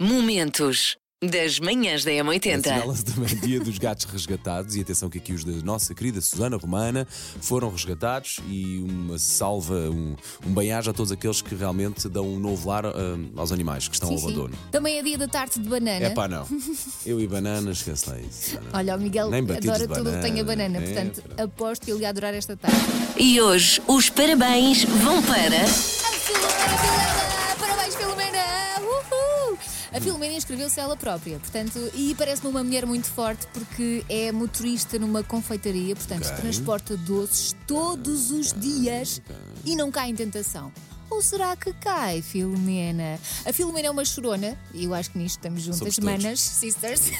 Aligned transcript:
Momentos 0.00 0.96
das 1.20 1.58
manhãs 1.58 2.04
da 2.04 2.12
M80. 2.12 2.58
Assinala-se 2.60 3.04
também 3.04 3.34
dia 3.40 3.58
dos 3.58 3.76
gatos 3.76 4.04
resgatados 4.04 4.76
e 4.76 4.80
atenção 4.80 5.10
que 5.10 5.18
aqui 5.18 5.32
os 5.32 5.42
da 5.42 5.50
nossa 5.64 5.92
querida 5.92 6.20
Susana 6.20 6.56
Romana 6.56 7.08
foram 7.40 7.72
resgatados 7.72 8.38
e 8.48 8.78
uma 8.78 9.18
salva, 9.18 9.74
um, 9.90 10.14
um 10.46 10.54
bem-aja 10.54 10.92
a 10.92 10.94
todos 10.94 11.10
aqueles 11.10 11.42
que 11.42 11.56
realmente 11.56 12.08
dão 12.08 12.24
um 12.24 12.38
novo 12.38 12.68
lar 12.68 12.86
ah, 12.86 12.92
aos 13.36 13.50
animais 13.50 13.88
que 13.88 13.94
estão 13.94 14.10
Sim, 14.10 14.14
ao 14.14 14.20
sim. 14.20 14.26
abandono. 14.26 14.54
Também 14.70 14.98
é 14.98 15.02
dia 15.02 15.18
da 15.18 15.26
tarte 15.26 15.58
de 15.58 15.68
banana. 15.68 16.06
É 16.06 16.10
pá, 16.10 16.28
não. 16.28 16.46
Eu 17.04 17.20
e 17.20 17.26
bananas, 17.26 17.78
esquece 17.78 18.08
lá 18.10 18.20
isso. 18.20 18.56
Olha, 18.72 18.94
o 18.94 19.00
Miguel 19.00 19.28
Nem 19.28 19.42
batidos 19.42 19.70
adora 19.70 19.88
de 19.88 19.94
tudo 19.94 20.10
o 20.10 20.12
que 20.14 20.20
tenha 20.20 20.44
banana. 20.44 20.78
banana, 20.78 20.86
É, 20.86 20.94
portanto, 20.94 21.22
pronto. 21.22 21.40
aposto 21.42 21.84
que 21.84 21.90
ele 21.90 22.02
ia 22.02 22.10
adorar 22.10 22.32
esta 22.32 22.56
tarde. 22.56 22.78
E 23.18 23.40
hoje 23.40 23.82
os 23.88 24.08
parabéns 24.08 24.84
vão 24.84 25.20
para. 25.20 27.27
A 29.92 30.00
Filomena 30.00 30.34
inscreveu-se 30.34 30.78
ela 30.78 30.96
própria, 30.96 31.38
portanto, 31.38 31.78
e 31.94 32.14
parece-me 32.14 32.48
uma 32.50 32.62
mulher 32.62 32.84
muito 32.84 33.06
forte 33.06 33.46
porque 33.54 34.04
é 34.08 34.30
motorista 34.30 34.98
numa 34.98 35.22
confeitaria, 35.22 35.96
portanto, 35.96 36.26
Ok. 36.26 36.36
transporta 36.36 36.96
doces 36.96 37.54
todos 37.66 38.30
os 38.30 38.52
dias 38.52 39.22
e 39.64 39.74
não 39.74 39.90
cai 39.90 40.10
em 40.10 40.14
tentação. 40.14 40.70
Ou 41.10 41.22
será 41.22 41.56
que 41.56 41.72
cai, 41.72 42.20
Filomena? 42.22 43.18
A 43.44 43.52
Filomena 43.52 43.88
é 43.88 43.90
uma 43.90 44.04
chorona, 44.04 44.58
e 44.74 44.84
eu 44.84 44.94
acho 44.94 45.10
que 45.10 45.18
nisto 45.18 45.38
estamos 45.38 45.62
juntas, 45.62 45.78
Somos 45.78 45.96
todos. 45.96 46.22
manas, 46.22 46.40
sisters, 46.40 47.10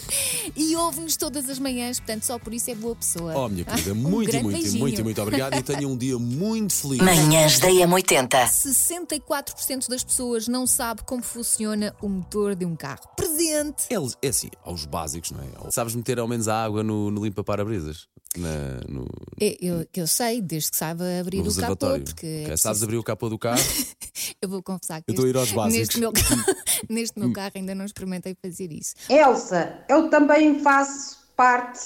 e 0.56 0.74
ouve-nos 0.76 1.16
todas 1.16 1.48
as 1.48 1.58
manhãs, 1.58 2.00
portanto, 2.00 2.22
só 2.24 2.38
por 2.38 2.54
isso 2.54 2.70
é 2.70 2.74
boa 2.74 2.96
pessoa. 2.96 3.36
Oh, 3.36 3.48
minha 3.48 3.64
querida, 3.64 3.92
Um 3.94 3.96
muito, 3.96 4.30
grande 4.30 4.44
muito, 4.44 4.60
beijinho. 4.62 4.80
muito, 4.80 5.04
muito 5.04 5.22
obrigado 5.22 5.54
e 5.58 5.62
tenha 5.62 5.86
um 5.86 5.96
dia 5.96 6.18
muito 6.18 6.72
feliz. 6.74 6.98
Manhãs 7.02 7.58
da 7.58 7.68
M80. 7.68 8.28
64% 8.28 9.88
das 9.88 10.02
pessoas 10.02 10.48
não 10.48 10.66
sabe 10.66 11.02
como 11.04 11.22
funciona 11.22 11.94
o 12.00 12.08
motor 12.08 12.54
de 12.54 12.64
um 12.64 12.74
carro. 12.74 13.08
Presente! 13.16 13.84
Eles, 13.90 14.16
é 14.22 14.28
assim, 14.28 14.48
aos 14.64 14.84
básicos, 14.86 15.30
não 15.30 15.40
é? 15.40 15.70
Sabes 15.70 15.94
meter 15.94 16.18
ao 16.18 16.26
menos 16.26 16.48
a 16.48 16.64
água 16.64 16.82
no, 16.82 17.10
no 17.10 17.22
limpa-parabrisas? 17.24 18.08
Na- 18.36 18.80
No, 18.88 19.06
Eu, 19.40 19.56
eu, 19.60 19.86
eu 19.94 20.06
sei, 20.06 20.40
desde 20.42 20.70
que 20.70 20.76
saiba 20.76 21.04
abrir 21.20 21.40
o 21.40 21.54
capô, 21.54 21.76
porque 21.76 22.10
Ok, 22.10 22.44
é 22.44 22.46
Sabes 22.48 22.62
preciso- 22.62 22.84
abrir 22.84 22.96
o 22.98 23.02
capô 23.02 23.28
do 23.28 23.38
carro? 23.38 23.58
eu 24.42 24.48
vou 24.48 24.62
confessar 24.62 25.00
que 25.02 25.10
Eu 25.10 25.12
estou 25.12 25.26
a 25.26 25.28
ir 25.28 25.36
aos 25.36 25.52
básicos. 25.52 25.78
neste 25.78 25.98
meu, 26.00 26.12
carro, 26.12 26.44
neste 26.90 27.18
meu 27.18 27.32
carro 27.32 27.52
ainda 27.54 27.74
não 27.74 27.84
experimentei 27.84 28.34
fazer 28.44 28.72
isso. 28.72 28.94
Elsa, 29.08 29.84
eu 29.88 30.08
também 30.10 30.58
faço 30.60 31.18
parte 31.36 31.80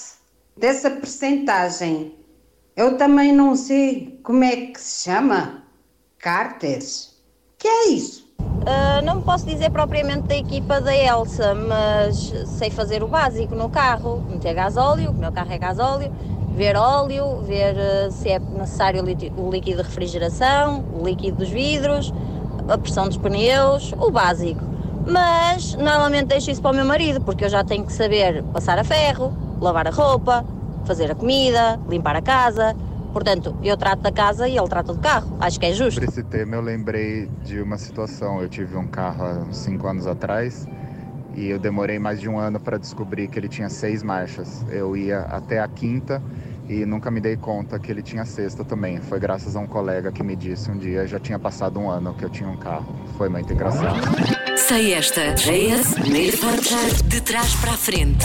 dessa 0.57 0.89
percentagem. 0.91 2.15
Eu 2.75 2.97
também 2.97 3.33
não 3.33 3.55
sei 3.55 4.19
como 4.23 4.43
é 4.43 4.55
que 4.67 4.79
se 4.79 5.03
chama. 5.05 5.63
Cárteres. 6.17 7.15
Que 7.57 7.67
é 7.67 7.89
isso? 7.89 8.27
Uh, 8.39 9.01
não 9.05 9.21
posso 9.21 9.45
dizer 9.45 9.69
propriamente 9.71 10.27
da 10.27 10.35
equipa 10.35 10.81
da 10.81 10.93
Elsa, 10.95 11.55
mas 11.55 12.31
sei 12.57 12.69
fazer 12.69 13.01
o 13.03 13.07
básico 13.07 13.55
no 13.55 13.69
carro, 13.69 14.21
meter 14.29 14.53
gasóleo, 14.53 15.11
o 15.11 15.19
meu 15.19 15.31
carro 15.31 15.51
é 15.53 15.57
gasóleo, 15.57 16.11
ver 16.59 16.75
óleo, 16.75 17.37
ver 17.43 17.73
uh, 17.73 18.11
se 18.11 18.27
é 18.27 18.37
necessário 18.37 19.01
o 19.01 19.49
líquido 19.49 19.81
de 19.81 19.87
refrigeração, 19.87 20.83
o 20.93 21.05
líquido 21.05 21.37
dos 21.37 21.49
vidros, 21.49 22.13
a 22.67 22.77
pressão 22.77 23.07
dos 23.07 23.15
pneus, 23.15 23.93
o 23.97 24.11
básico. 24.11 24.59
Mas 25.09 25.73
normalmente 25.75 26.25
deixo 26.25 26.51
isso 26.51 26.61
para 26.61 26.71
o 26.71 26.75
meu 26.75 26.83
marido, 26.83 27.21
porque 27.21 27.45
eu 27.45 27.49
já 27.49 27.63
tenho 27.63 27.85
que 27.85 27.93
saber 27.93 28.43
passar 28.51 28.77
a 28.77 28.83
ferro, 28.83 29.33
lavar 29.61 29.87
a 29.87 29.89
roupa, 29.89 30.43
fazer 30.83 31.09
a 31.09 31.15
comida, 31.15 31.79
limpar 31.87 32.17
a 32.17 32.21
casa. 32.21 32.75
Portanto, 33.13 33.55
eu 33.63 33.77
trato 33.77 34.01
da 34.01 34.11
casa 34.11 34.45
e 34.45 34.57
ele 34.57 34.67
trata 34.67 34.91
do 34.91 34.99
carro. 34.99 35.37
Acho 35.39 35.57
que 35.61 35.65
é 35.65 35.71
justo. 35.71 35.93
Sobre 35.93 36.09
esse 36.09 36.23
tema, 36.23 36.57
eu 36.57 36.61
lembrei 36.61 37.29
de 37.41 37.61
uma 37.61 37.77
situação. 37.77 38.41
Eu 38.41 38.49
tive 38.49 38.75
um 38.75 38.85
carro 38.85 39.23
há 39.23 39.31
uns 39.47 39.59
cinco 39.59 39.87
anos 39.87 40.05
atrás 40.05 40.67
e 41.35 41.47
eu 41.47 41.57
demorei 41.57 41.97
mais 41.99 42.19
de 42.19 42.27
um 42.27 42.37
ano 42.37 42.59
para 42.59 42.77
descobrir 42.77 43.29
que 43.29 43.39
ele 43.39 43.47
tinha 43.47 43.69
seis 43.69 44.03
marchas. 44.03 44.65
Eu 44.69 44.97
ia 44.97 45.21
até 45.21 45.61
a 45.61 45.67
quinta 45.69 46.21
e 46.69 46.85
nunca 46.85 47.09
me 47.09 47.19
dei 47.19 47.35
conta 47.35 47.79
que 47.79 47.91
ele 47.91 48.03
tinha 48.03 48.23
sexta 48.23 48.63
também. 48.63 49.01
Foi 49.01 49.19
graças 49.19 49.55
a 49.55 49.59
um 49.59 49.65
colega 49.65 50.11
que 50.11 50.21
me 50.21 50.35
disse 50.35 50.69
um 50.69 50.77
dia, 50.77 51.07
já 51.07 51.19
tinha 51.19 51.39
passado 51.39 51.79
um 51.79 51.89
ano 51.89 52.13
que 52.13 52.23
eu 52.23 52.29
tinha 52.29 52.47
um 52.47 52.57
carro. 52.57 52.95
Foi 53.17 53.27
muito 53.27 53.51
engraçado. 53.51 53.99
Sei 54.55 54.93
esta. 54.93 55.33
JS, 55.33 55.95
primeiro 55.95 56.37
portar 56.37 57.03
de 57.07 57.21
trás 57.21 57.55
para 57.55 57.71
a 57.71 57.77
frente. 57.77 58.23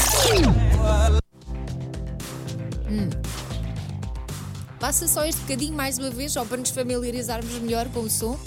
Passa 4.79 5.09
só 5.09 5.25
este 5.25 5.41
bocadinho 5.41 5.75
mais 5.75 5.99
uma 5.99 6.11
vez, 6.11 6.33
só 6.33 6.45
para 6.45 6.59
nos 6.59 6.69
familiarizarmos 6.69 7.59
melhor 7.61 7.89
com 7.89 8.01
o 8.01 8.11
som. 8.11 8.39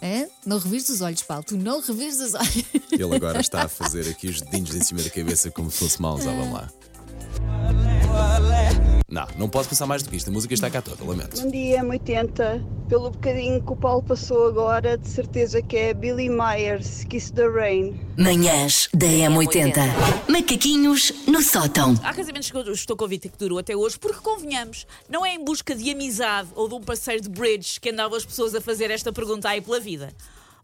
Hã? 0.00 0.26
Não 0.46 0.60
revires 0.60 0.88
os 0.88 1.00
olhos, 1.00 1.22
Paulo. 1.22 1.42
Tu 1.42 1.56
não 1.56 1.80
revires 1.80 2.20
os 2.20 2.34
olhos. 2.34 2.64
Ele 2.92 3.16
agora 3.16 3.40
está 3.42 3.64
a 3.64 3.68
fazer 3.68 4.08
aqui 4.08 4.28
os 4.28 4.40
dedinhos 4.40 4.72
em 4.76 4.80
cima 4.80 5.02
da 5.02 5.10
cabeça 5.10 5.50
como 5.50 5.68
se 5.68 5.78
fosse 5.78 6.00
mãos. 6.00 6.24
Ah, 6.24 6.30
vamos 6.30 6.52
lá. 6.52 6.68
Não, 9.10 9.26
não 9.36 9.48
posso 9.48 9.68
pensar 9.68 9.86
mais 9.86 10.04
do 10.04 10.08
que 10.08 10.16
isto. 10.16 10.30
A 10.30 10.32
música 10.32 10.54
está 10.54 10.70
cá 10.70 10.80
toda, 10.80 11.04
lamento. 11.04 11.42
Bom 11.42 11.50
dia, 11.50 11.82
M80. 11.82 12.64
Pelo 12.88 13.10
bocadinho 13.10 13.60
que 13.60 13.72
o 13.72 13.76
Paulo 13.76 14.02
passou 14.04 14.46
agora, 14.46 14.96
de 14.96 15.08
certeza 15.08 15.60
que 15.60 15.76
é 15.76 15.92
Billy 15.92 16.28
Myers, 16.28 17.02
Kiss 17.04 17.32
the 17.32 17.48
Rain. 17.48 17.98
Manhãs 18.16 18.88
da 18.94 19.06
M80. 19.06 19.74
Macaquinhos 20.28 21.12
no 21.26 21.42
sótão. 21.42 21.94
Há 22.04 22.14
casamentos 22.14 22.52
que 22.52 22.56
eu 22.56 22.72
estou 22.72 22.96
convicta 22.96 23.28
que 23.28 23.36
durou 23.36 23.58
até 23.58 23.74
hoje, 23.74 23.98
porque 23.98 24.20
convenhamos, 24.20 24.86
não 25.08 25.26
é 25.26 25.34
em 25.34 25.44
busca 25.44 25.74
de 25.74 25.90
amizade 25.90 26.48
ou 26.54 26.68
de 26.68 26.74
um 26.74 26.80
parceiro 26.80 27.20
de 27.20 27.28
bridge 27.28 27.80
que 27.80 27.90
andavam 27.90 28.16
as 28.16 28.24
pessoas 28.24 28.54
a 28.54 28.60
fazer 28.60 28.92
esta 28.92 29.12
pergunta 29.12 29.48
aí 29.48 29.60
pela 29.60 29.80
vida. 29.80 30.12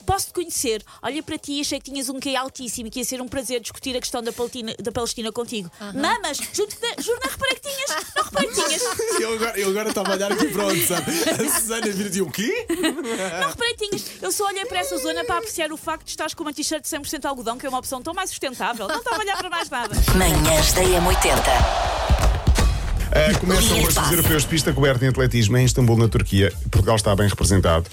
Posso-te 0.06 0.32
conhecer, 0.32 0.84
olha 1.02 1.22
para 1.22 1.36
ti 1.36 1.54
e 1.54 1.60
achei 1.60 1.80
que 1.80 1.90
tinhas 1.90 2.08
um 2.08 2.20
QI 2.20 2.36
altíssimo 2.36 2.86
e 2.86 2.90
que 2.90 3.00
ia 3.00 3.04
ser 3.04 3.20
um 3.20 3.26
prazer 3.26 3.60
discutir 3.60 3.96
a 3.96 4.00
questão 4.00 4.22
da 4.22 4.32
Palestina, 4.32 4.74
da 4.80 4.92
Palestina 4.92 5.32
contigo. 5.32 5.70
Mamas, 5.80 6.38
juro, 6.52 6.70
juro, 7.00 7.20
não 7.24 7.30
reparei 7.30 7.56
que 7.56 7.68
tinhas, 7.68 8.04
não 8.14 8.24
reparei 8.24 8.48
que 8.48 8.54
tinhas, 8.54 8.82
Eu 9.20 9.34
agora, 9.34 9.58
eu 9.58 9.68
agora 9.70 9.88
estava 9.88 10.10
a 10.10 10.12
olhar 10.12 10.32
aqui 10.32 10.46
para 10.48 10.66
onde, 10.66 10.86
sabe? 10.86 11.10
A 11.10 11.58
Susana 11.60 11.90
vira 11.90 12.08
e 12.08 12.10
diz, 12.10 12.20
o 12.20 12.30
quê? 12.30 12.66
não 13.40 13.48
reparei 13.48 13.74
que 13.74 13.88
tinhas. 13.88 14.04
Eu 14.22 14.30
só 14.30 14.46
olhei 14.46 14.64
para 14.64 14.78
essa 14.78 14.96
zona 14.98 15.24
para 15.24 15.38
apreciar 15.38 15.72
o 15.72 15.76
facto 15.76 16.04
de 16.04 16.10
estás 16.10 16.34
com 16.34 16.42
uma 16.44 16.52
t-shirt 16.52 16.82
de 16.82 16.88
100% 16.88 17.24
algodão, 17.24 17.58
que 17.58 17.66
é 17.66 17.68
uma 17.68 17.78
opção 17.78 18.00
tão 18.00 18.14
mais 18.14 18.30
sustentável. 18.30 18.86
Não 18.86 18.98
estava 18.98 19.16
a 19.16 19.20
olhar 19.20 19.36
para 19.36 19.50
mais 19.50 19.68
nada. 19.68 19.94
Manhãs 20.16 20.72
da 20.72 20.82
M80. 20.82 21.96
Uh, 23.06 23.38
começam 23.40 23.76
de 23.76 23.86
hoje 23.86 23.98
os 23.98 24.10
europeus 24.10 24.42
de 24.42 24.48
pista 24.48 24.72
coberta 24.72 25.04
em 25.04 25.08
atletismo 25.08 25.56
em 25.56 25.64
Istambul, 25.64 25.96
na 25.96 26.08
Turquia. 26.08 26.52
Portugal 26.70 26.96
está 26.96 27.16
bem 27.16 27.28
representado. 27.28 27.88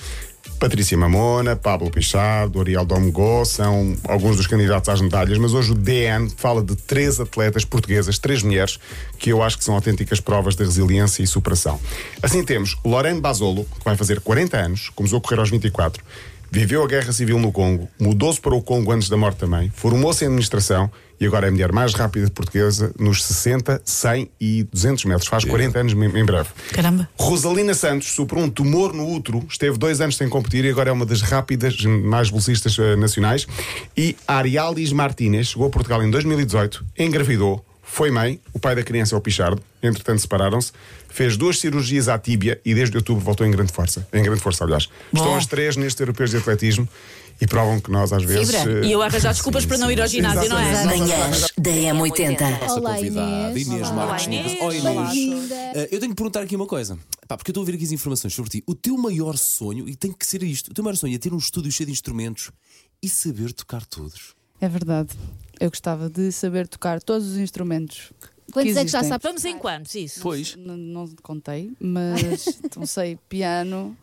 Patrícia 0.64 0.98
Mamona, 0.98 1.58
Pablo 1.58 1.92
Pichado, 1.92 2.62
Ariel 2.62 2.86
Domgo 2.86 3.44
são 3.44 3.98
alguns 4.08 4.38
dos 4.38 4.48
candidatos 4.48 4.88
às 4.88 5.02
medalhas, 5.02 5.38
mas 5.38 5.54
hoje 5.54 5.74
o 5.74 5.76
DN 5.76 6.30
fala 6.38 6.64
de 6.64 6.74
três 6.74 7.20
atletas 7.20 7.66
portuguesas, 7.66 8.18
três 8.18 8.42
mulheres, 8.42 8.80
que 9.20 9.30
eu 9.30 9.44
acho 9.44 9.58
que 9.58 9.64
são 9.66 9.76
autênticas 9.76 10.22
provas 10.22 10.56
de 10.56 10.64
resiliência 10.64 11.22
e 11.22 11.28
superação. 11.28 11.78
Assim 12.22 12.46
temos 12.46 12.78
Lorene 12.86 13.20
Basolo, 13.20 13.66
que 13.78 13.84
vai 13.84 13.98
fazer 13.98 14.22
40 14.22 14.56
anos, 14.56 14.90
começou 14.96 15.18
a 15.18 15.22
correr 15.22 15.42
aos 15.42 15.50
24, 15.50 16.02
Viveu 16.54 16.84
a 16.84 16.88
guerra 16.88 17.12
civil 17.12 17.40
no 17.40 17.52
Congo, 17.52 17.90
mudou-se 18.00 18.40
para 18.40 18.54
o 18.54 18.62
Congo 18.62 18.92
antes 18.92 19.10
da 19.10 19.18
morte 19.18 19.38
também, 19.38 19.72
formou-se 19.76 20.24
em 20.24 20.28
administração 20.28 20.88
e 21.20 21.26
agora 21.26 21.48
é 21.48 21.50
a 21.50 21.52
mulher 21.52 21.72
mais 21.72 21.96
rápida 21.96 22.30
portuguesa 22.30 22.94
nos 23.00 23.24
60, 23.24 23.82
100 23.84 24.30
e 24.40 24.64
200 24.72 25.06
metros. 25.06 25.28
Faz 25.28 25.46
40 25.46 25.80
anos 25.80 25.94
em 25.94 26.20
em 26.20 26.24
breve. 26.24 26.50
Caramba. 26.72 27.10
Rosalina 27.18 27.74
Santos 27.74 28.14
superou 28.14 28.44
um 28.44 28.52
tumor 28.52 28.94
no 28.94 29.12
útero, 29.12 29.44
esteve 29.50 29.80
dois 29.80 30.00
anos 30.00 30.16
sem 30.16 30.30
competir 30.30 30.64
e 30.64 30.70
agora 30.70 30.92
é 30.92 30.94
uma 30.94 31.08
das 31.08 31.24
rápidas 31.24 31.84
mais 31.86 32.30
velocistas 32.30 32.78
eh, 32.78 32.96
nacionais. 32.98 33.48
E 33.98 34.16
Arialdis 34.28 34.92
Martínez 34.92 35.48
chegou 35.48 35.66
a 35.66 35.72
Portugal 35.72 36.04
em 36.04 36.12
2018, 36.12 36.86
engravidou, 37.00 37.66
foi 37.94 38.10
mãe, 38.10 38.40
o 38.52 38.58
pai 38.60 38.76
da 38.76 38.82
criança 38.82 39.14
é 39.14 39.18
o 39.20 39.22
Pichardo, 39.22 39.62
entretanto 39.84 40.20
separaram-se, 40.20 40.72
fez 41.08 41.38
duas 41.38 41.60
cirurgias 41.60 42.08
à 42.08 42.18
tíbia 42.18 42.60
e 42.66 42.74
desde 42.74 42.98
outubro 42.98 43.24
voltou 43.24 43.46
em 43.46 43.52
grande 43.52 43.72
força. 43.72 44.08
Em 44.12 44.24
grande 44.24 44.42
força, 44.42 44.64
aliás. 44.64 44.90
Estão 45.14 45.36
as 45.36 45.46
três 45.46 45.76
nestes 45.78 46.00
europeus 46.00 46.32
de 46.32 46.38
atletismo 46.38 46.90
e 47.40 47.46
provam 47.46 47.80
que 47.80 47.92
nós 47.92 48.12
às 48.12 48.24
vezes. 48.24 48.50
Fibra. 48.50 48.80
eh, 48.80 48.86
E 48.88 48.92
eu 48.94 49.00
a 49.00 49.06
arranjar 49.06 49.32
desculpas 49.34 49.62
sim, 49.62 49.70
para 49.70 49.78
não 49.78 49.92
ir 49.92 50.02
ao 50.02 50.08
sim, 50.08 50.16
ginásio, 50.16 50.50
não 50.50 50.58
é? 50.58 50.86
Manhãs 50.86 51.42
da 51.56 51.70
M80. 51.70 52.60
Nossa 52.62 52.80
Olá, 52.80 52.96
convidada, 52.96 53.52
Inês. 53.52 53.68
Inês 53.68 53.88
Olá, 53.92 53.94
Marques 54.08 54.26
Inês. 54.26 54.52
Inês. 55.14 55.52
Eh, 55.52 55.90
eu 55.92 56.00
tenho 56.00 56.10
que 56.14 56.16
perguntar 56.16 56.42
aqui 56.42 56.56
uma 56.56 56.66
coisa. 56.66 56.98
Pá, 57.28 57.38
porque 57.38 57.52
eu 57.52 57.54
estou 57.54 57.62
a 57.62 57.64
ouvir 57.64 57.76
aqui 57.76 57.84
as 57.86 57.92
informações 57.92 58.34
sobre 58.34 58.50
ti. 58.50 58.64
O 58.66 58.74
teu 58.74 58.98
maior 58.98 59.38
sonho, 59.38 59.88
e 59.88 59.96
tem 59.96 60.12
que 60.12 60.26
ser 60.26 60.42
isto, 60.42 60.72
o 60.72 60.74
teu 60.74 60.84
maior 60.84 60.96
sonho 60.96 61.14
é 61.14 61.20
ter 61.20 61.32
um 61.32 61.38
estúdio 61.38 61.72
cheio 61.72 61.86
de 61.86 61.92
instrumentos 61.94 62.50
e 63.04 63.08
saber 63.08 63.54
tocar 63.54 63.86
todos. 63.86 64.34
É 64.64 64.70
verdade. 64.70 65.10
Eu 65.60 65.70
gostava 65.70 66.10
de 66.10 66.32
saber 66.32 66.70
tocar 66.70 67.02
todos 67.02 67.28
os 67.28 67.38
instrumentos. 67.38 68.14
Quantos 68.52 68.72
que 68.74 68.80
é 68.80 68.86
que 68.86 68.90
já 68.92 69.00
existem. 69.00 69.10
sabe? 69.10 69.24
Vamos 69.24 69.44
em 69.44 69.58
quantos, 69.58 69.94
isso? 69.96 70.22
Pois. 70.22 70.56
N- 70.56 70.78
não 70.78 71.06
contei, 71.22 71.74
mas 71.82 72.48
então 72.64 72.86
sei 72.86 73.18
piano. 73.28 73.98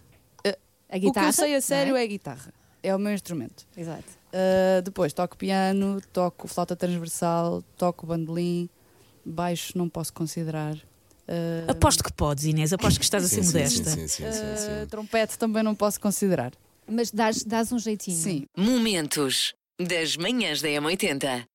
A 0.45 0.49
o 0.49 0.53
que 0.93 0.99
guitarra? 1.07 1.29
eu 1.29 1.33
sei 1.33 1.55
a 1.55 1.61
sério 1.63 1.93
não 1.93 1.99
é? 1.99 2.03
a 2.03 2.07
guitarra. 2.07 2.53
É 2.83 2.95
o 2.95 2.99
meu 2.99 3.15
instrumento. 3.15 3.67
Exato. 3.75 4.05
Uh, 4.35 4.83
depois 4.83 5.13
toco 5.15 5.35
piano, 5.37 6.01
toco 6.13 6.47
flauta 6.47 6.77
transversal, 6.77 7.63
toco 7.79 8.07
bandolim, 8.07 8.69
baixo 9.25 9.79
não 9.79 9.89
posso 9.89 10.13
considerar. 10.13 10.75
Uh, 10.75 11.71
Aposto 11.71 12.03
que 12.05 12.13
podes, 12.13 12.45
Inês, 12.45 12.73
aposto 12.73 12.99
que 12.99 13.05
estás 13.05 13.25
a 13.25 13.29
ser 13.29 13.45
modesta. 13.45 13.89
Sim, 13.89 14.09
sim, 14.09 14.09
sim, 14.09 14.33
sim, 14.33 14.57
sim. 14.57 14.83
uh, 14.83 14.87
trompete 14.89 15.39
também 15.39 15.63
não 15.63 15.75
posso 15.75 15.99
considerar. 16.01 16.53
Mas 16.87 17.11
dás, 17.11 17.45
dás 17.45 17.73
um 17.73 17.79
jeitinho. 17.79 18.17
Sim. 18.17 18.45
Momentos 18.57 19.55
das 19.87 20.17
manhãs 20.17 20.61
da 20.61 20.69
M80. 20.69 21.50